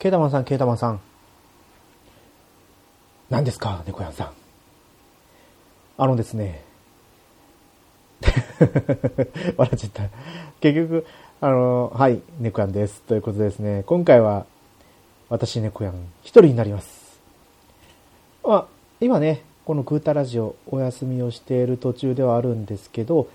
[0.00, 1.00] ケータマンさん、ケータマンさん。
[3.28, 4.30] 何ですか、猫やんさん。
[5.98, 6.64] あのですね。
[9.58, 10.04] 笑っちゃった。
[10.60, 11.06] 結局、
[11.42, 13.02] あの、はい、猫やんです。
[13.02, 13.82] ということですね。
[13.84, 14.46] 今回は、
[15.28, 17.20] 私猫やん一人になります。
[18.42, 18.66] まあ、
[19.02, 23.28] 今ね、このグータラジオお休みをしている途中ではあるんですけど、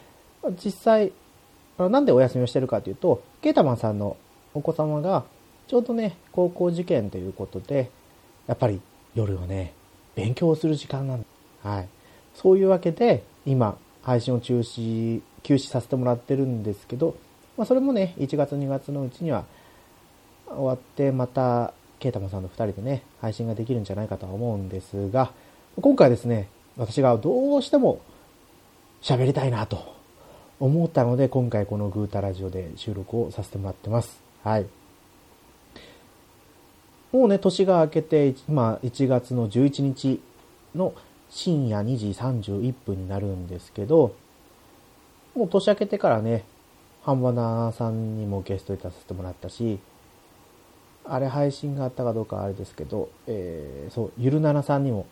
[0.66, 1.12] 実際、
[1.78, 4.18] なんでお休みをしてるかというと、ケータマンさんの
[4.56, 5.26] お子様が
[5.68, 7.90] ちょうどね、高校受験ということで、
[8.48, 8.82] やっぱり
[9.16, 9.74] 夜はね、
[10.16, 11.26] 勉強する時間なん
[11.64, 11.70] だ。
[11.70, 11.88] はい。
[12.36, 17.16] そういうわけで、今、配信を中止、休止させてもらってるんですけど、
[17.58, 19.46] まあ、それもね、1月2月のうちには
[20.48, 25.32] 終わって、また、ケイタマさんの2人でね、配信ができるんじゃないかとは思うんですが、
[25.82, 28.00] 今回ですね、私がどうしても
[29.02, 29.96] 喋りたいなと
[30.60, 34.22] 思ったので、今回このグータラジオで収録をさせてもらってます。
[34.44, 34.66] はい。
[37.16, 40.20] もうね、年が明けて、まあ、1月の11日
[40.76, 40.94] の
[41.30, 44.14] 深夜2時31分になるんですけど、
[45.34, 46.44] もう年明けてからね、
[47.04, 49.80] ハンバナーさんにもゲストで出させてもらったし、
[51.06, 55.08] あれ配信があったかどうかあれですけど、えー、そう、ゆるななさんにも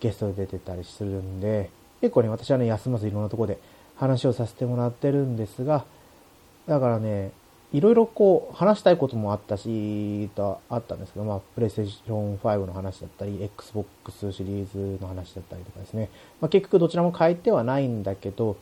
[0.00, 1.70] ゲストで出てたりするんで、
[2.00, 3.60] 結構ね、私はね、休まずいろんなとこで
[3.94, 5.84] 話をさせてもらってるんですが、
[6.66, 7.30] だからね、
[7.72, 16.08] いろいろこう話したいこともあったし、とあったんですけど、まあ、プレイステーション5の話だったり、Xbox シリーズの話だったりとかですね。
[16.40, 18.56] まあ、結局どちらも変えてはないんだけど、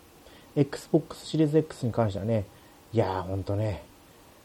[0.56, 2.44] Xbox シリーズ X に関してはね、
[2.92, 3.84] いやーほんとね、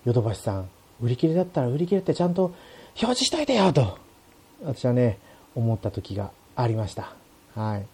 [0.06, 0.70] ヨドバシさん、
[1.02, 2.46] 売り切れだったら売り切れってちゃんと
[3.02, 3.98] 表示しといてよと、
[4.64, 5.20] 私はね、
[5.56, 7.14] 思った時がありました。
[7.56, 7.86] はい。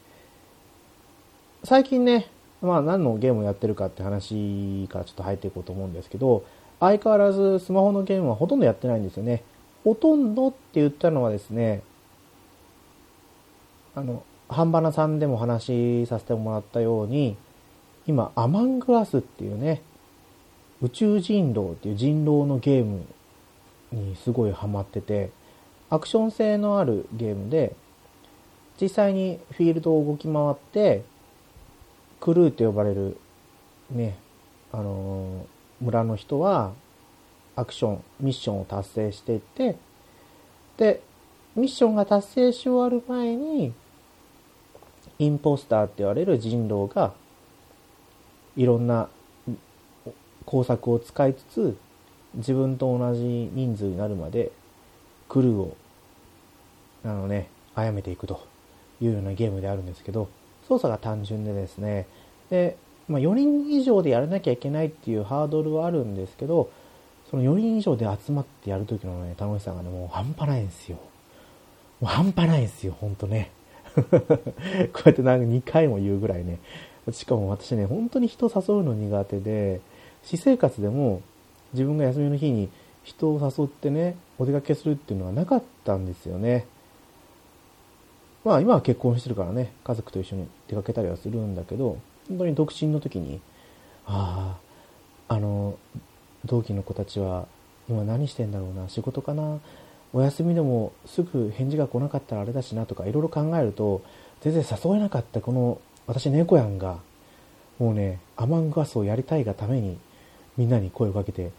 [1.64, 2.28] 最近ね、
[2.62, 6.46] まあ何のゲームをやってるかって話からちょっと入っていこうと思うんですけど、
[6.80, 9.44] 相変わらずスマホのゲームはほとんどやってないんですよね。
[9.84, 11.84] ほとんどって言ったのはですね、
[13.96, 17.38] あの、半ばなさんでも話させてもらったように、
[18.08, 19.82] 今、アマングアスっていうね、
[20.82, 23.06] 宇宙人狼っていう人狼のゲーム
[23.92, 25.32] にすごいハマってて、
[25.90, 27.76] アクション性のあるゲームで、
[28.80, 31.04] 実際にフィールドを動き回って、
[32.20, 33.18] クルーと呼ばれる、
[33.92, 34.18] ね、
[34.72, 35.46] あの
[35.82, 36.74] 村の人は
[37.56, 39.78] アクション、ミッションを達成していって、
[40.78, 41.02] で、
[41.56, 43.74] ミッションが達成し終わる前に、
[45.20, 47.14] インポスターって言われる人狼が、
[48.58, 49.10] いろんな
[50.46, 51.78] 工作を使いつつ、
[52.36, 53.22] 自分と同じ
[53.54, 54.52] 人数になるまで、
[55.30, 55.78] クルーを、
[57.06, 58.46] あのね、殺めていくと
[59.00, 60.28] いうようなゲームであるんですけど、
[60.68, 62.06] 操作が単純でですね、
[62.50, 62.76] で、
[63.08, 66.72] まあ、4人以上でやらなきゃいけないっていうハードルはあるんですけど、
[67.30, 70.98] その4人以上で集まってやるときのね、楽しさがね、もう半端ないんですよ。
[72.00, 73.52] もう半端ないんですよ、ほんとね。
[73.96, 74.22] こう
[75.06, 76.60] やってなんか2回も言うぐらいね。
[77.12, 79.82] しかも私ね、本当に人を誘うの苦手で、
[80.24, 81.22] 私生活でも
[81.74, 82.70] 自分が休みの日に
[83.04, 86.66] 人を誘ってね、お出かけするっていうのはなかったんですよね。
[88.44, 91.98] まあ今は結婚してるからね、家族と一緒に出かけたりはするんだけど、
[92.28, 93.42] 本当に独身の時に、
[94.06, 94.58] あ
[95.28, 95.78] あ、あの、
[96.46, 97.48] 同期の子たちは
[97.90, 99.60] 今何してんだろうな、仕事かな、
[100.14, 104.02] お休みでもすぐ返事が来なかったらあれだしなとかいろいろ考えると、
[104.42, 107.00] 全然誘えなかったこの私猫やんが、
[107.80, 109.98] もうね、アマングアスをやりたいがために
[110.58, 111.52] みんなに声をかけて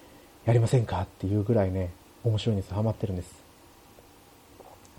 [0.45, 1.91] やりませんかっていうぐらいね、
[2.25, 2.73] 面白いんです。
[2.73, 3.45] ハマってるんです。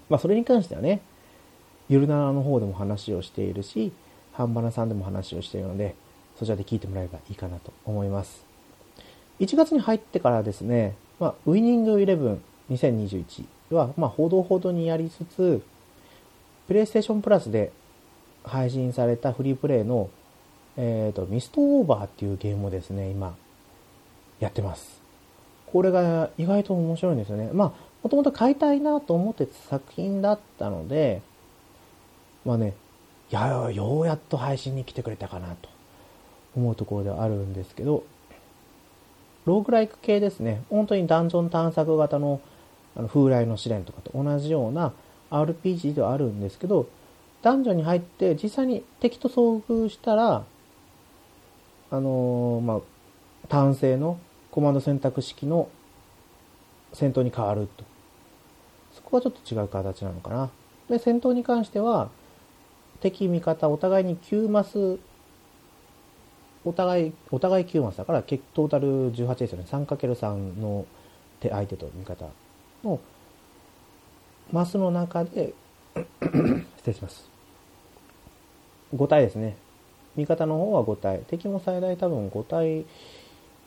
[0.10, 1.02] まあそれに関してはね、
[1.90, 3.92] ゆるならの方でも話をしているし、
[4.38, 5.96] 半ばなさんでも話をしているので、
[6.38, 8.46] そちらで聞いてもらえばいいかなと思います。
[9.40, 15.64] 1月に入ってからですね、まあ、ウィニングイレブン2021は、まあ、報道報道にやりつつ、
[16.68, 17.72] プレイステーションプラスで
[18.44, 20.10] 配信されたフリープレイの、
[20.78, 23.36] えっ、ー、と、ミストオーバーっていうゲームをですね、今、
[24.40, 25.02] やってます。
[25.72, 27.50] これが意外と面白いんですよね。
[27.52, 31.22] まあ、もともと買いたいなと思ってた作品だったので、
[32.46, 32.74] まあね、
[33.30, 35.70] いや、ようやっと配信に来てくれたかなと
[36.56, 38.04] 思うところではあるんですけど、
[39.46, 40.64] ローグライク系ですね。
[40.70, 42.42] 本当にダンジョン探索型の
[42.96, 44.92] あの風来の試練とかと同じような
[45.30, 46.88] RPG ではあるんですけど、
[47.42, 50.44] ダンジョンに入って実際に敵と遭遇したら、
[51.92, 52.80] あのー、まあ、
[53.48, 54.20] 単性の
[54.52, 55.70] コマンド選択式の
[56.92, 57.86] 戦闘に変わると。
[58.94, 60.50] そこはちょっと違う形なのかな。
[60.90, 62.10] で、戦闘に関しては、
[63.02, 65.00] 敵味方お互いに9マス
[66.66, 69.66] お互いお互い9マスだからトータル18ですよね。
[69.70, 70.86] 3×3 の
[71.40, 72.26] 手相手と味方
[72.84, 73.00] の
[74.52, 75.54] マスの中で
[76.22, 77.30] 失礼します。
[78.96, 79.56] 5体ですね。
[80.16, 81.20] 味方の方は5体。
[81.28, 82.86] 敵も最大多分5体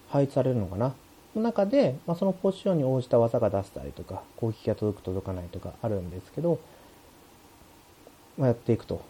[0.09, 0.94] 配置されるのかな。
[1.35, 6.59] の中で、まあ、そのポジションに応じた技が出せたりとか攻撃が届く届かないとかあるんですけど、
[8.37, 9.00] まあ、やっていくと。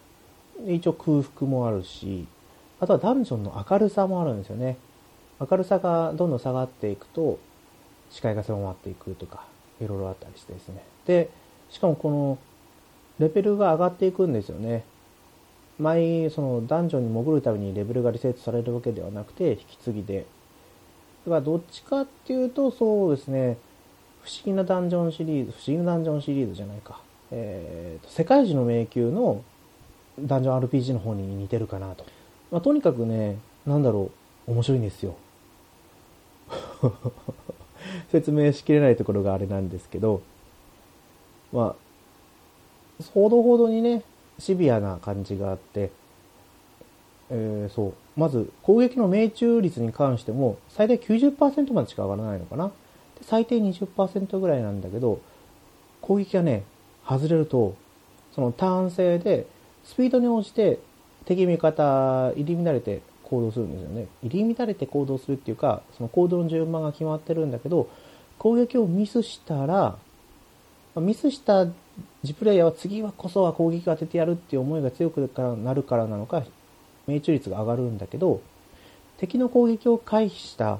[0.67, 2.27] 一応空腹もあるし
[2.81, 4.79] あとはダンジョンの明るさもあるんですよね。
[5.39, 7.39] 明るさがどんどん下がっていくと
[8.11, 9.45] 視界が狭まっていくとか
[9.81, 10.83] いろいろあったりしてですね。
[11.07, 11.31] で
[11.71, 12.39] しかもこの
[13.19, 14.85] レベルが上がっていくんですよね。
[15.79, 20.27] 毎そのダンジョンに潜るためにレベルがリセットされるわけではなくて引き継ぎで。
[21.27, 23.59] だからどっちかっていうとそうですね。
[24.23, 27.01] 不思議なダンジョンシリーズ不思議なダンジョンシリーズじゃないか。
[27.31, 29.43] えーと、世界一の迷宮の
[30.19, 32.05] ダンジョン RPG の方に似てるかなと、
[32.51, 34.11] まあ、とにかくねなんだろ
[34.47, 35.15] う面白いんですよ
[38.11, 40.23] 説明しきれないところがあれなんですけど
[41.53, 41.77] ま
[43.01, 44.03] あほどほどにね
[44.41, 45.91] シビアな感じがあって、
[47.29, 47.95] えー、そう。
[48.17, 52.69] まず、攻撃の命中率に関しても、最大90%までしか上がらないのかな。
[52.69, 52.73] で
[53.23, 55.21] 最低20%ぐらいなんだけど、
[56.01, 56.65] 攻撃がね、
[57.07, 57.75] 外れると、
[58.35, 59.47] そのターン制で、
[59.85, 60.79] スピードに応じて、
[61.25, 64.09] 敵味方、入り乱れて行動するんですよね。
[64.23, 67.88] 入り乱れて行動するっていうか、その行動の順番が決まってるんだけど、
[68.38, 69.97] 攻撃をミスしたら、
[70.97, 71.67] ミスした
[72.23, 75.31] ジプレイヤーは次はこそは攻撃が当ててやるっていう思いが強く
[75.62, 76.43] なるからなのか、
[77.06, 78.41] 命中率が上がるんだけど、
[79.19, 80.79] 敵の攻撃を回避した、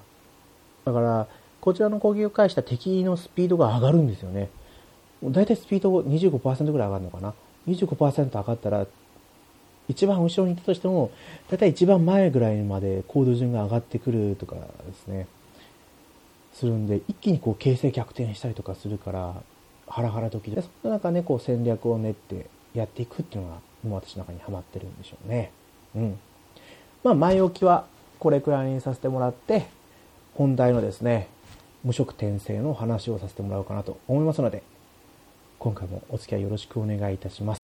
[0.85, 1.27] だから、
[1.61, 4.49] こちらの攻撃を返した敵のスピードが上がるんですよね。
[5.23, 7.35] だいたいスピード25%ぐらい上がるのかな。
[7.69, 8.87] 25%上がったら、
[9.89, 11.11] 一番後ろにいたとしても、
[11.49, 15.27] だいたい一番前ぐらいまでコード順が上がってくるとかですね。
[16.53, 19.35] するんで、一気にこう形勢逆転したりとかするから、
[19.87, 25.51] ハラハラ時で、その中ね、こう戦略を練ってやっていくっていうのが、今私の中にはまってるんでしょうね。
[25.97, 26.19] うん。
[27.03, 27.87] まあ、前置きは
[28.19, 29.67] これくらいにさせてもらって、
[30.35, 31.29] 本題のですね、
[31.83, 34.63] 無色転生の話をさせてもらおうかなと思いますので、
[35.61, 37.61] 今回もお付き合いよろしくお願いいたします。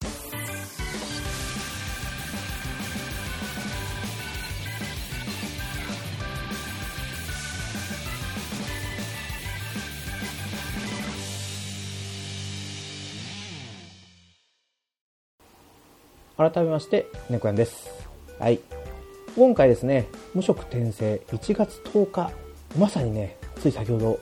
[16.36, 17.92] 改めまして、猫やんです。
[18.40, 18.60] はい。
[19.36, 22.32] 今回ですね、無職転生1月10日、
[22.76, 24.20] まさにね、つい先ほど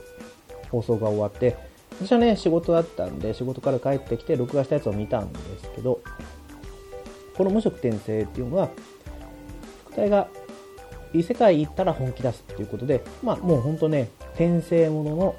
[0.69, 1.70] 放送が終わって、
[2.01, 6.01] 私はね、仕事だったんで、仕事から帰ってきて録画したやつを見たんですけど、
[7.35, 8.69] この無職転生っていうのは、
[9.91, 10.27] 副題が
[11.13, 15.35] 異世界行ったら本気出すっていうことで、まあもうほんとね、転生ものの、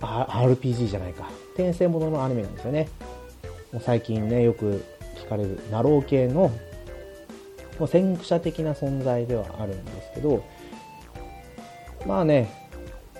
[0.00, 1.28] RPG じゃないか。
[1.54, 2.88] 転生もののアニメなんですよね。
[3.72, 4.84] もう最近ね、よく
[5.16, 6.50] 聞かれるナロー系の
[7.80, 10.44] もう先駆者的な存在ではあるんですけど
[12.06, 12.69] まあね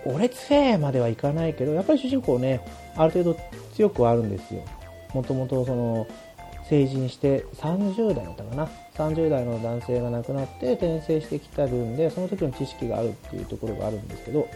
[0.05, 2.64] 俺強えまではいかないけどやっぱり主人公ね
[2.97, 3.37] ある程度
[3.75, 4.62] 強くはあるんですよ
[5.14, 6.06] もともとその
[6.69, 14.49] 成人して30代だったかな30代の男性が亡くなって転生してきた分でその時の知識があるっていうところがあるんですけど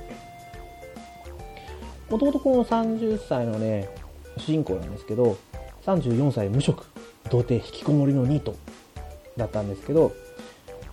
[2.10, 3.88] もともとこの30歳のね
[4.36, 5.36] 主人公なんですけど
[5.84, 6.86] 34歳無職
[7.30, 8.54] 童貞引きこもりのニート
[9.36, 10.12] だったんですけど、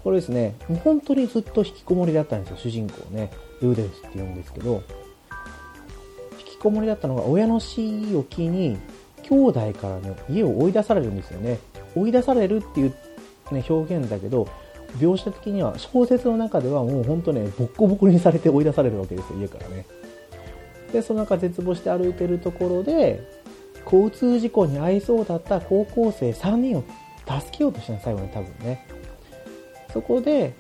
[0.04, 3.32] これですね、本当にずっと引きこもりだったんですよ、主人公ね。
[3.62, 4.84] ルーデルスって言うんですけど、
[6.40, 8.78] 引きこもりだったのが親の死を機に、
[9.24, 11.60] 兄弟からね、家を追い出されるんですよね。
[11.96, 12.96] 追い出されるっていう、
[13.52, 14.48] ね、表現だけど、
[14.98, 19.86] 描写的には小説の中ではもう本当ね、ボッコボコにされて追い出されるわけですよ、家からね。
[20.92, 23.22] で、その中絶望して歩いてるところで、
[23.86, 26.84] 交通事故に遭いそうだった高校生3人を
[27.28, 28.86] 助けようとしたの、最後に多分ね。
[29.94, 30.54] そこで、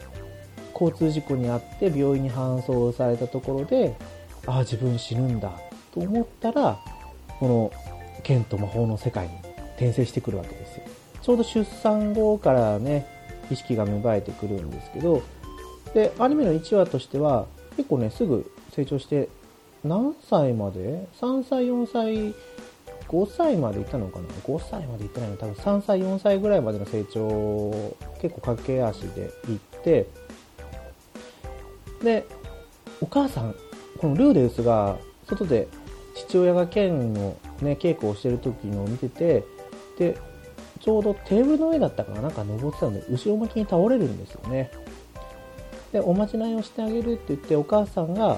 [0.81, 3.95] 交通事故に遭って病院に搬送されたところで、
[4.47, 5.51] ああ、自分死ぬんだ
[5.93, 6.79] と思ったら、
[7.39, 7.71] この
[8.23, 9.33] 剣と魔法の世界に
[9.75, 10.83] 転生してくるわけですよ。
[11.21, 13.05] ちょうど出産後からね、
[13.51, 15.21] 意識が芽生えてくるんですけど、
[15.93, 17.45] で、アニメの1話としては、
[17.77, 19.29] 結構ね、すぐ成長して、
[19.83, 22.33] 何歳まで ?3 歳、4歳
[23.07, 25.35] 5歳まで行ったのかな ?5 歳まで行ってないの？
[25.37, 30.07] 多分3歳、4歳ぐらいまでの成長結構駆け足で行って、
[32.03, 32.25] で、
[33.01, 33.55] お母さん、
[33.99, 35.67] このルーデウスが外で
[36.15, 39.43] 父親が剣のね、稽古をしてる時のを見てて、
[39.97, 40.17] で、
[40.79, 44.71] ちょうどテーブルの上だったかななんか登ってたので、後ろ向きに倒れるんですよね。
[45.91, 48.37] で、おまじないをしてあげるって言って、お母さんが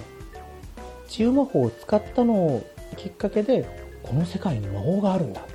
[1.08, 2.68] 治癒魔法を使ったのを
[2.98, 3.68] きっかけで
[4.04, 5.46] この世界に魔法があるんだっ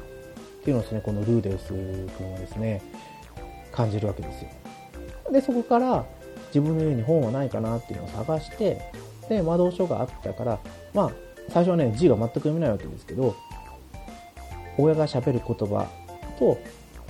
[0.64, 2.82] ていうのをですね、このルーデウス君はですね、
[3.72, 4.50] 感じるわけですよ。
[5.32, 6.06] で、そこから
[6.48, 8.80] 自分の家に本はないかなっていうのを探して、
[9.28, 10.58] で、魔導書があったから、
[10.94, 11.12] まあ、
[11.48, 13.34] 最初はね、字が全く読めないわけですけど、
[14.78, 15.88] 親が喋る言葉
[16.38, 16.58] と、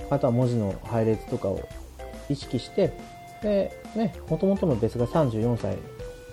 [0.09, 1.61] あとは文字の配列とかを
[2.29, 2.93] 意識して、
[3.41, 5.77] で、ね、もともとの別が34歳っ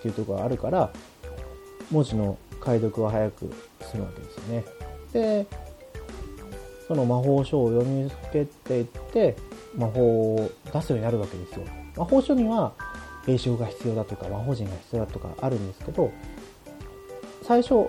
[0.03, 0.91] ていうところがあるから、
[1.91, 4.65] 文字の解読は早く済むわけですよね。
[5.13, 5.47] で、
[6.89, 9.37] その魔法書を読みつけていって、
[9.77, 11.65] 魔法を出すようになるわけですよ。
[11.97, 12.73] 魔法書には、
[13.27, 16.11] 栄唱が必要だとか、魔法陣が必要だとかあるんですけど、
[17.43, 17.89] 最初、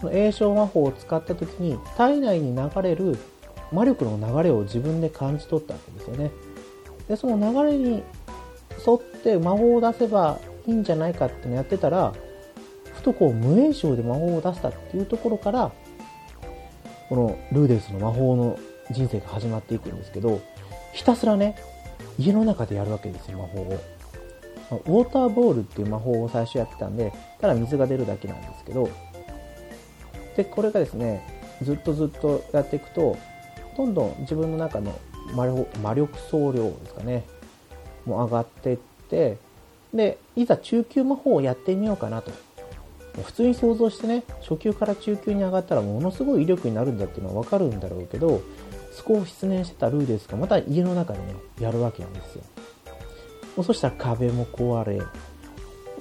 [0.00, 3.18] その栄唱魔法を使った時に、体内に流れる
[3.72, 6.30] 魔力の流れを自分で感じ取ったわけですよね。
[7.08, 8.02] で、その流れに
[8.86, 12.12] 沿って魔法を出せばいいんじゃないかってのやってたら、
[12.94, 15.72] ふとこう無栄唱で魔法を出したっていうところから、
[17.08, 18.58] このルーデウスの魔法の
[18.90, 20.40] 人生が始まっていくんですけど、
[20.92, 21.56] ひたすらね、
[22.18, 23.78] 家の中でやるわけですよ、魔法を。
[24.70, 28.88] ウォーターボールっていう魔法を最初やってたんで、ただ水が出るだけなんですけど、
[30.36, 31.26] で、これがですね、
[31.62, 33.16] ずっとずっとやっていくと、
[33.76, 34.98] どんどん自分の中の
[35.34, 37.24] 魔力総量ですかね、
[38.04, 39.38] もう上がっていって、
[39.94, 42.30] で、いざ中級魔法をやってみようかなと。
[43.22, 48.42] 普通に想像してね、初級から中級に上がったらものすごい威力になるんだっていうのはわかるんだろうけど、
[48.92, 52.44] そこを失念してたルーですが、また家の中でね、やるわけなんですよ。
[53.62, 55.02] そしたら壁も壊れ、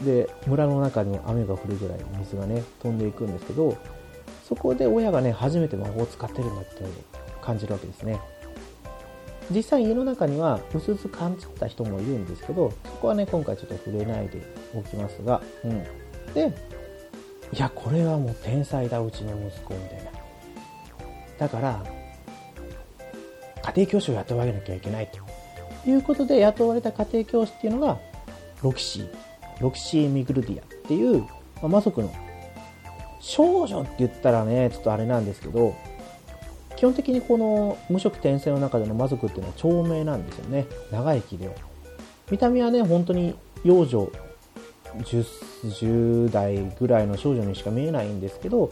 [0.04, 3.78] で、村の中に雨が降るぐらい水がね、飛んでいくんですけど、
[4.48, 6.84] そこで親がね、初めて魔法を使ってるんだって
[7.42, 8.20] 感じるわけですね。
[9.50, 14.42] 実際家の中には薄々感じた人もいるんですけど、そこはね、今回ちょっと触れないで
[14.76, 15.84] おきますが、うん。
[16.34, 16.54] で、
[17.54, 20.12] いや、これはもう天才だ、うちの息子、みたいな。
[21.40, 21.84] だから、
[23.64, 25.27] 家庭教師を雇われなきゃいけないと。
[25.92, 28.00] いうことで雇われた家庭教師っていうのが、
[28.64, 29.10] ロキシー、
[29.60, 31.30] ロキシー・ミグルディアっていう、ま
[31.64, 32.14] あ、魔族の
[33.20, 35.76] 少女って言ったらね、ちょっとあれなんですけど、
[36.76, 40.66] 基本的にこの無職転生の中での魔族っていうのは長命なんですよね。
[40.92, 41.50] 長生きで。
[42.30, 44.12] 見た目はね、本当に幼女
[45.00, 45.26] 10,
[45.64, 48.72] 10代ぐらいの少女にしか見えないんですけど、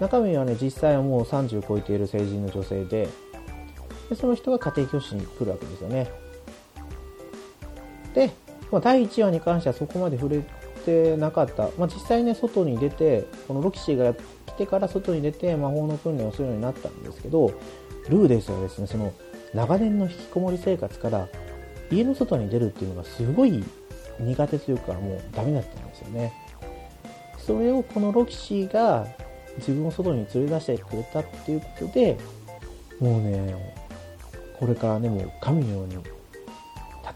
[0.00, 3.08] 中身はね、実際はもう30超えている成人の女性で、
[4.08, 6.10] でその人が家庭教師に来るわけですよね。
[8.14, 8.30] で、
[8.70, 10.42] まあ、第1話に関してはそこまで触れ
[10.84, 11.68] てなかった。
[11.78, 17.52] まあ、実際ね、外に出て、このロキシーが来てから外に出て魔法の訓練をするようになったんですけど、
[18.08, 19.12] ルーデスはですね、その
[19.52, 21.28] 長年の引きこもり生活から
[21.90, 23.62] 家の外に出るっていうのがすごい
[24.18, 26.32] 苦手というかもうダメだったんですよね。
[27.38, 29.06] それをこのロキシーが
[29.58, 32.16] 自分を外に連れ出してくれたっていうことで、
[33.00, 33.74] もうね、
[34.58, 35.98] これからね、もう神のように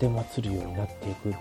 [0.06, 1.34] 立てるようになっていく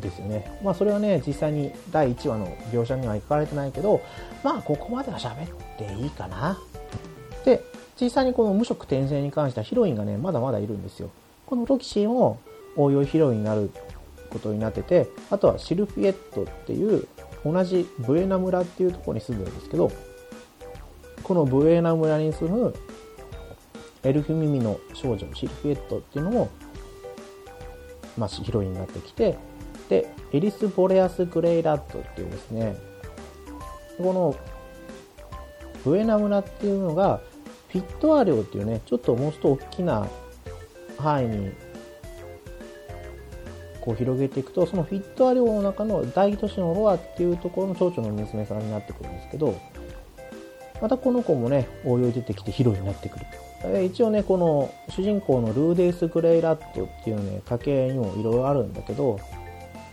[0.00, 0.58] ですよね。
[0.62, 4.00] まあそれはね、実際に第1話の描写には書かれてないけど、
[4.42, 6.58] まあここまでは喋っていいかな。
[7.44, 7.62] で、
[8.00, 11.10] 実際にこの無色転生に関してはヒロインがね、まだまだいるんですよ。
[11.46, 12.40] このロキシーも
[12.76, 13.70] 応用ヒロインになる
[14.30, 17.06] ことになってて、あとはシルフィエットっていう
[17.44, 19.92] 同じブエナ村っていうところに住んでるんですけど、
[21.22, 22.74] このブエナ村に住む
[24.02, 26.48] エルフ耳の少女シルフィエットっていうのも、
[28.18, 29.36] まあ、ヒロインになってきて、
[29.88, 32.76] で、エリス・ボレアス・グレイラッドっていうですね、
[33.98, 34.36] この
[35.84, 37.20] ブエナ村っていうのが、
[37.68, 40.06] フィットア領っていうね、ちょっともうちょっと大きな
[40.98, 41.52] 範囲に
[43.80, 49.54] こう広げていくと、そのフィットア領の中の大都市のロアっていうところの町長の娘さんになってくるんですけど、
[50.80, 53.51] またこの子もね、応用出てきてヒロインになってくると。
[53.84, 59.18] 一応ね、この主人公のルーデイス・グレイラットっていうね、家系にもいろいろあるんだけど、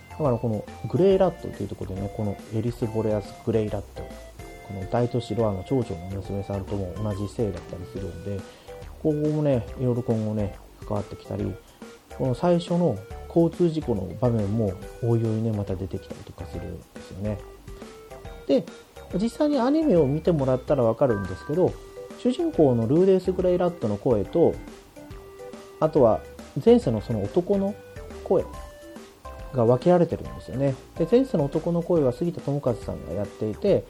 [0.09, 4.03] だからこのグレイラットっていうところでね、このエリス・ボレアス・グレイラット、
[4.67, 8.37] この大都市ロアの町長の娘さんとも同じ姓だったりするんで、
[9.01, 10.55] ここもね、いろいろ今後ね、
[10.87, 11.53] 関わってきたり、
[12.17, 12.97] この最初の
[13.27, 14.73] 交通事故の場面も
[15.03, 17.37] 応用にね、また出てきたりとかするんですよね。
[18.47, 18.65] で、
[19.15, 21.71] 実際にアニメを見てもらったらわかるんですけど、
[22.21, 24.53] 主人公のルーデース・グレイラットの声と、
[25.79, 26.21] あとは
[26.63, 27.73] 前世のその男の
[28.23, 28.43] 声
[29.53, 30.75] が分けられてるんですよね。
[30.97, 33.85] で、前世の男の声は杉田智和さんがやっていて、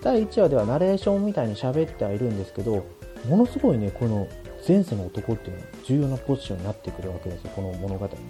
[0.00, 2.84] 第1話ではナレーションみたいに喋ってはいるんですけど、
[3.28, 4.28] ものすごいね、この
[4.66, 8.26] 前世の男っていうのは重要なポジションになってくるわけですよ、この物語の中でね。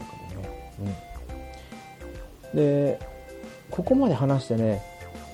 [2.52, 2.56] うん。
[2.56, 2.98] で、
[3.70, 4.82] ここまで話してね、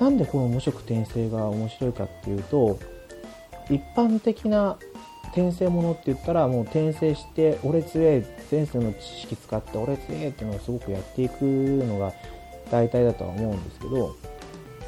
[0.01, 2.79] なんでこの無色転生が面白いかっていうと、
[3.71, 4.79] 一般的な
[5.29, 12.13] 転生ものって言ったらもう転生して俺強え前世の知識使って俺強えっていうのをすごくやっていくのが
[12.71, 14.17] 大体だとは思うんですけど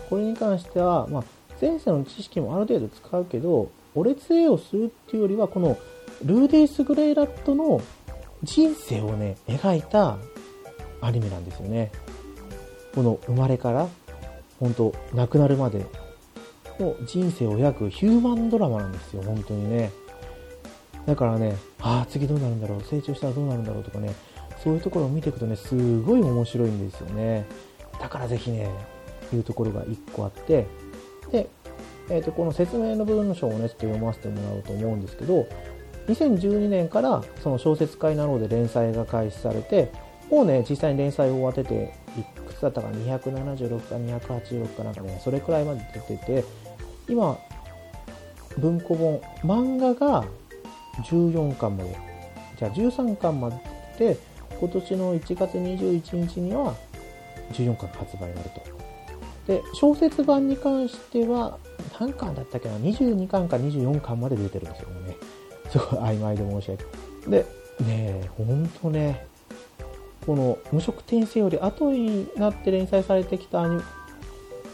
[0.09, 1.25] これに関しては、まあ、
[1.61, 5.79] 前世の知識もある程度使うけど俺強えをするっていうよりはこの
[6.25, 7.81] ルーデイス・グレイラットの
[8.43, 10.19] 人生をね描いた
[11.01, 11.91] アニメなんですよね。
[12.95, 13.89] この生まれから
[14.59, 15.87] 本当亡くなるまで
[16.81, 19.91] の人生を描くヒューマンドラマなんですよ本当にね
[21.07, 24.15] だからね、ああ、次どうなるんだろう、成長したらどうなるんだろうとかね、
[24.63, 27.47] そういうところを見ていくとね、すごい面白いんですよね。
[27.99, 28.71] だからぜひね、
[29.33, 30.67] いうところが1個あって、
[31.33, 31.49] で、
[32.11, 35.47] えー、とこの説明の文章をね、ちょっと読ませてもらおうと思うんですけど、
[36.09, 39.91] 2012年からその小説家なろうで連載が開始されて、
[40.31, 46.45] もうね、実際に連載を終わってて、いくつだったか276か286かなんかね、それくらいまで出てて、
[47.11, 47.39] 今、
[48.59, 50.25] 文庫本、漫画が
[51.03, 51.99] 14巻まで、
[52.57, 53.57] じゃあ13巻まで
[53.99, 54.17] で、
[54.59, 56.75] 今年の1月21日には
[57.53, 59.53] 14巻発売になると。
[59.53, 61.59] で、小説版に関しては、
[61.99, 65.17] 何巻だったっけな ?22 巻か24巻まで出てるんですよね。
[65.71, 66.91] すごい曖昧で申し訳な
[67.29, 67.31] い。
[67.31, 67.47] で、ね
[67.89, 69.27] え、ほんとね、
[70.27, 73.67] この無色転生より後になって連載されてきた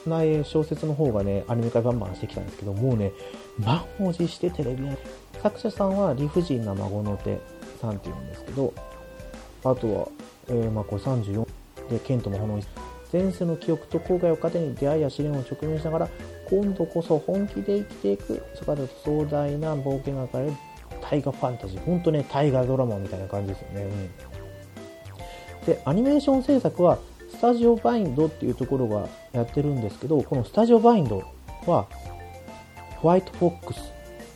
[0.08, 3.12] 内小説の方がね、アニメ化バンバンしてきたんですけど、もうね、
[3.58, 4.96] 満文字してテレビや
[5.42, 7.38] 作者さんは理不尽な孫の手
[7.80, 8.72] さんっていうんですけど、
[9.64, 10.08] あとは、
[10.48, 11.46] えー、まあこれ34
[11.90, 12.60] で、ケントも炎
[13.12, 16.08] 前世の記憶と後悔を糧に出会いや試練を直面しながら、
[16.50, 20.52] 今度こそ本気で生きていく、そこで壮大な冒険が書かれる
[21.00, 21.80] 大河ファンタジー。
[21.84, 23.86] ほんとね、大河ドラマみたいな感じですよね。
[25.62, 26.98] うん、で、アニメーション制作は、
[27.36, 31.22] スタジオバインドっていうところがやってるんですけど、このスタジオバインド
[31.66, 31.86] は、
[32.96, 33.92] ホワイトフォックス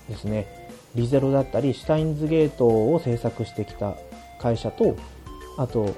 [0.06, 0.46] ですね。
[0.94, 3.94] リゼロだったり、シュタインズゲートを制作してきた
[4.38, 4.96] 会社と、
[5.56, 5.94] あと、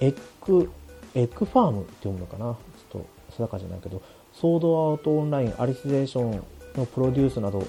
[0.00, 0.70] エッグ、
[1.14, 2.56] エッグファームって読むのかな
[2.92, 3.06] ちょっと
[3.36, 4.00] 定かじゃないけど、
[4.32, 6.42] ソードアウトオンライン、アリスゼーション
[6.76, 7.66] のプロデュースなど、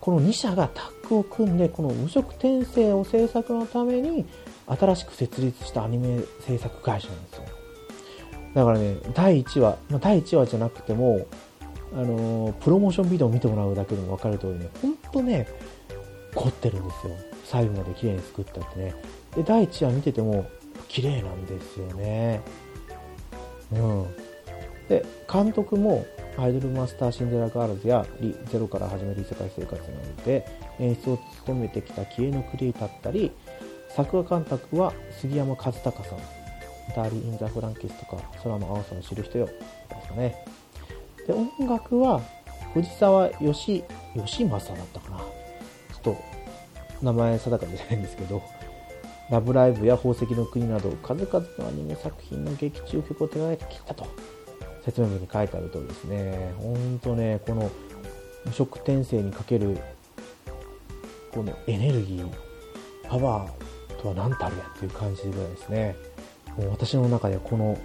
[0.00, 4.24] この2社がタッグを組んで、この無色転生を制作のために、
[4.66, 7.44] 新しく設立したアニメ制作会社なんですよ。
[8.54, 11.26] だからね、第1話、まあ、第1話じゃなくても、
[11.92, 15.46] あのプロモーションビデオを見てもらうだけでも分かる通りね、ほんとね、
[16.34, 17.14] 凝ってるんですよ。
[17.44, 18.94] 最後まで綺麗に作ったってね。
[19.36, 20.46] で、第1話見てても、
[20.88, 22.40] 綺麗なんですよね。
[23.72, 24.06] うん。
[24.88, 30.46] で、監督も、アイドルマスターシンデレラガールズやリゼロから始める異世界生活なので、
[30.80, 33.30] 演出を務めてきたキエノクリエイターだったり、
[33.94, 35.92] 作画監督は杉山和孝さん。
[36.94, 39.46] ダーリン・イン・ザ・フランキスとか、空の青さを知る人よ。
[39.46, 39.54] で
[40.02, 40.44] すかね。
[41.26, 42.20] で、音楽は
[42.74, 45.18] 藤沢義、義正だったかな。
[45.18, 46.16] ちょっと
[47.02, 48.42] 名前定かじゃないんですけど、
[49.30, 54.06] ラブライブや宝石の国など数々のアニメ作品の劇中曲を手がけてきたと
[54.84, 56.52] 説明文に書いてある通りですね。
[56.58, 57.70] ほんとね、この
[58.44, 59.78] 無職転生にかける
[61.32, 62.28] このエネルギー、
[63.08, 63.73] パワー
[64.04, 65.96] とは何たるやっていう感じぐらいですね。
[66.58, 67.78] もう私の中でこの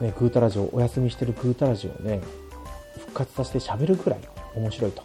[0.00, 2.20] ね、グータラジオ、お休みしてるグータラジオをね、
[2.98, 4.20] 復活させて喋るくらい
[4.54, 5.02] 面白いと。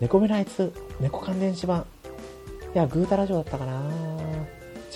[0.00, 1.86] 猫目のあいつ、猫関連版。
[2.74, 3.80] いや、グータラジオだったかな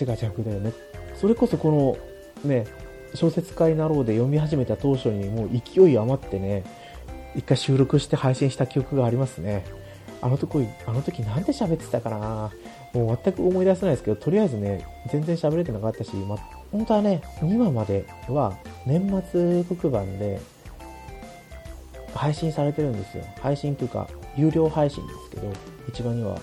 [0.00, 0.72] 違う違うだよね。
[1.14, 1.98] それこそこ
[2.44, 2.66] の、ね、
[3.14, 6.64] 小説家になろうで読み始めた当初にもう勢い余ってね、
[7.34, 9.64] 一回収録して配信した記憶がありますね。
[10.22, 12.52] あの時、あの時なんで喋ってたかな
[12.94, 16.36] もう全く思い出せないですけど、とりあえずね、全然喋れてなかったし、ま、
[16.70, 20.40] 本当はね、2話までは年末特番で
[22.14, 23.24] 配信されてるんですよ。
[23.40, 25.52] 配信というか、有料配信ですけど、
[25.88, 26.38] 一番には、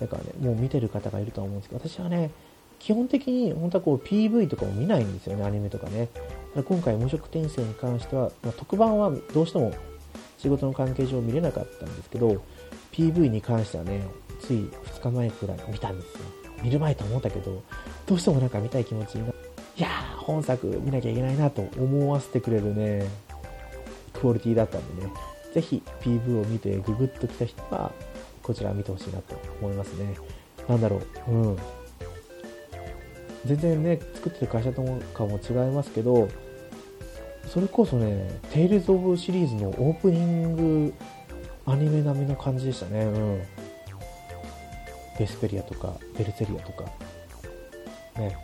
[0.00, 2.30] だからね、もう見てる方がいるとは思うんですけど、私はね、
[2.78, 6.08] 基本的に本当はこう PV とかも見ないんですよね、アニメとかね。
[6.14, 9.72] だから今回無色転生に関しては、まあ、特番はどうしても
[10.38, 12.42] 仕事の関係上見れなかったんですけど、
[12.92, 14.02] PV に関してはね、
[14.40, 16.20] つい2日前くらい見たんですよ。
[16.62, 17.62] 見る前と思ったけど、
[18.06, 19.32] どうしてもなんか見たい気持ちにな、い
[19.76, 23.06] やー、本作見なきゃいけないなと思わせてくれるね、
[24.12, 25.12] クオリティだったんでね、
[25.52, 27.92] ぜひ PV を見てググッと来た人は、
[28.42, 30.14] こちら見てほしいなと思いますね。
[30.68, 31.56] なんだろう、うん。
[33.44, 34.82] 全然ね、作ってる会社と
[35.14, 36.28] かも違いますけど、
[37.46, 40.56] それこそね、テイルズ・オブシリーズのオープニン
[40.88, 40.94] グ
[41.64, 43.04] アニメ並みの感じでしたね。
[43.04, 43.42] うん。
[45.18, 46.84] ベスペリアとか、ベルセリアとか、
[48.18, 48.36] ね、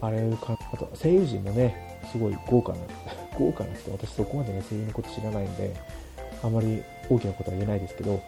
[0.00, 2.78] あれか、あと声優陣もね、すごい豪華な、
[3.38, 5.74] 豪華な人、私そこまでね、声優のこと知らないんで、
[6.42, 8.20] あまり大きなことは言えないですけど、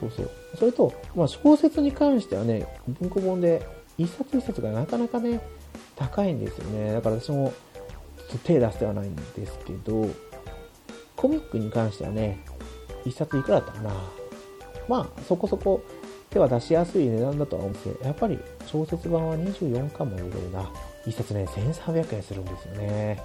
[0.00, 0.30] そうそう。
[0.58, 2.66] それと、まあ、小説に関してはね、
[3.00, 3.62] 文庫本で
[3.98, 5.40] 一冊一冊がなかなかね、
[5.96, 6.92] 高いんですよね。
[6.94, 7.52] だから私も
[8.28, 10.08] ちょっと手出してはないんですけど、
[11.16, 12.42] コミックに関してはね、
[13.04, 14.19] 一冊いくらだったかな。
[14.90, 15.84] まあ、そこそこ
[16.30, 20.68] 手は出しやすい値段だとは思うんですけど、やっぱり小説版は24巻も入れるな。
[21.06, 23.22] 一冊ね、1300円するんですよね。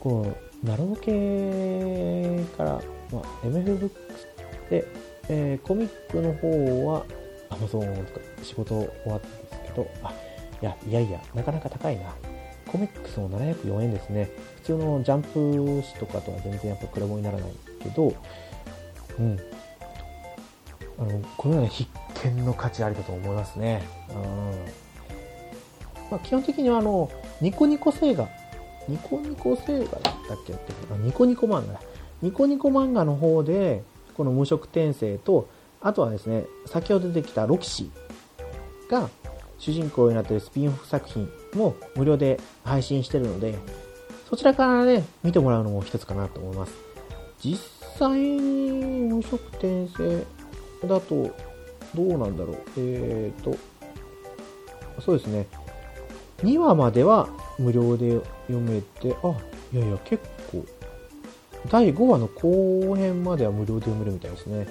[0.00, 2.72] この、ナロー系から、
[3.12, 4.86] まあ、MF ブックスで、
[5.28, 7.04] えー、コミックの方は
[7.50, 10.14] Amazon とか仕事終わったんですけど、あ、
[10.62, 12.14] いや、いやいや、なかなか高いな。
[12.72, 14.30] コミックスも704円ですね。
[14.56, 17.50] 普通のジャンプ紙とかとは全然やっぱ比べにならない
[17.82, 18.14] けど、
[19.18, 19.38] うん。
[20.98, 21.90] あの、このような必
[22.24, 23.82] 見の価値ありだと思いますね。
[24.10, 24.16] うん。
[26.10, 28.28] まあ、基本的にはあの、ニコニコ星画。
[28.88, 29.88] ニコニコ星画だっ
[30.28, 31.80] たっけってニコニコ漫画。
[32.22, 33.82] ニコニコ漫画の方で、
[34.16, 35.48] この無色転生と、
[35.80, 39.10] あとはですね、先ほど出てきたロキシーが
[39.58, 43.56] 主人公になっているスピンオフ作品も無料で配信してるので、
[44.30, 46.72] そちらからね、見てもらうのも一つかなと思います。
[47.40, 47.58] 実
[47.98, 48.70] 際に
[49.08, 50.24] 無色転生
[50.82, 51.34] だと、
[51.94, 52.56] どうなんだろう。
[52.76, 53.56] えーと、
[55.00, 55.46] そうですね。
[56.42, 59.34] 2話までは無料で読めて、あ、
[59.72, 60.64] いやいや、結構、
[61.70, 64.66] 第5話の後編までは無料で読めるみたいですね。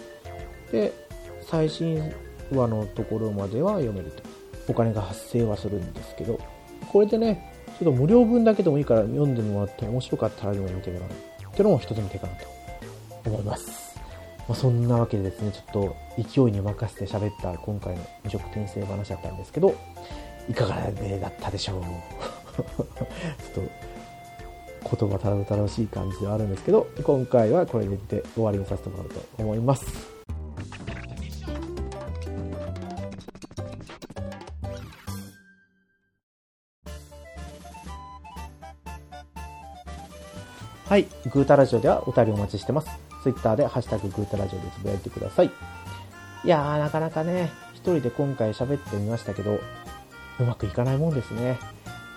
[0.71, 0.93] で、
[1.41, 2.13] 最新
[2.51, 4.23] 話のところまでは読めると。
[4.67, 6.39] お金が発生はするんですけど、
[6.91, 12.45] これでね、ちょっと無料分だけでもいいから読んでもらって面白かったら読んでもらうっていうのも一つの手かなと
[13.25, 13.84] 思います。
[14.47, 19.75] まあ、そんなわけでですね、ちょっと勢いに任せて喋った今回の無職転生話だったんですけど、
[20.47, 21.81] いかがだったでしょう？
[22.61, 23.67] ちょっ
[24.89, 29.85] と言葉たらたらしい感じではあるんですけど、今回はこれで終わりにさせてもらおうと思います。
[40.87, 41.07] はい。
[41.31, 43.04] グータラジオではお便りお待ちしてます。
[43.25, 45.47] ツイッターでハッシュタググータラジオでつぶやいてください。
[45.47, 49.59] いやー、なかなかね、一人で今回喋ってみましたけど、
[50.39, 51.47] うまくいかないもんですね。
[51.47, 51.55] や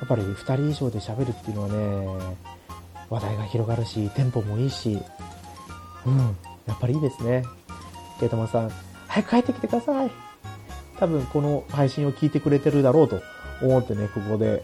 [0.04, 1.68] っぱり二人以上で喋るっていうのは
[2.26, 2.36] ね、
[3.08, 4.98] 話題が広がるし、テンポもいいし、
[6.04, 6.18] うん、
[6.66, 7.42] やっぱりいいですね。
[8.20, 8.70] ケイタマさん、
[9.06, 10.10] 早く帰ってきてください。
[10.98, 13.22] 多分この配信を聞いてくれてるだろうと
[13.62, 14.62] 思ってね、ここで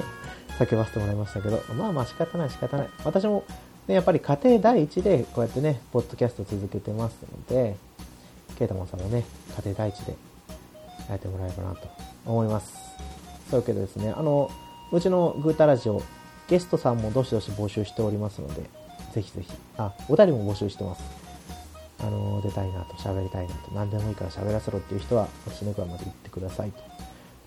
[0.60, 2.88] 叫ばせてもらいましたけど、まあまあ仕方ない仕方ない。
[3.04, 3.44] 私も、
[3.88, 7.74] ね、やっぱり家庭第一でこうやってね、ポッドキャスト続けてますので、
[8.58, 9.24] ケイタマンさんもね、
[9.56, 10.14] 家庭第一で
[11.08, 11.88] やってもらえればなと
[12.26, 12.74] 思います。
[13.50, 14.50] そういうわけでですね、あの、
[14.92, 16.02] うちのグータラジオ、
[16.48, 18.62] ゲストさんもどしどし募集しておりますので、
[19.14, 21.02] ぜひぜひ、あ、お便りも募集してます。
[22.00, 26.78] あの、出たいなと、喋りたいなと、何でもいいから喋らせろっていう人は、私の側まで行ってくださいと。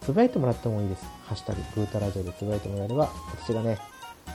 [0.02, 1.06] つぶやいてもらってもいいです。
[1.26, 3.78] ハッシュタグ、グータラジオでつぶやいてもらえれば、私がね、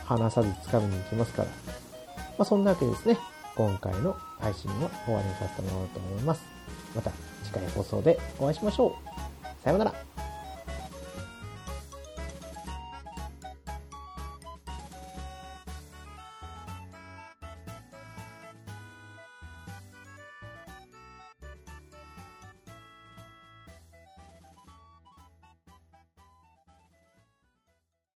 [0.05, 1.86] 話さず掴みに行きますから。
[2.39, 3.19] まあ、そんなわけですね。
[3.55, 6.43] 今回の配信は終わりにさせてもらおうと思います。
[6.95, 7.11] また
[7.43, 8.93] 次回放送でお会いしましょう。
[9.65, 9.95] さようなら。